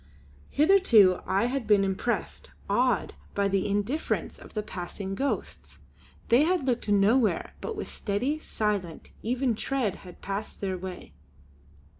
Hitherto 0.49 1.19
I 1.27 1.45
had 1.45 1.67
been 1.67 1.83
impressed, 1.83 2.49
awed, 2.67 3.13
by 3.35 3.47
the 3.47 3.67
indifference 3.69 4.39
of 4.39 4.55
the 4.55 4.63
passing 4.63 5.13
ghosts. 5.13 5.77
They 6.29 6.41
had 6.41 6.65
looked 6.65 6.89
nowhere, 6.89 7.53
but 7.61 7.75
with 7.75 7.87
steady, 7.87 8.39
silent, 8.39 9.11
even 9.21 9.53
tread 9.53 9.97
had 9.97 10.19
passed 10.23 10.63
on 10.63 10.69
their 10.69 10.77
way. 10.79 11.13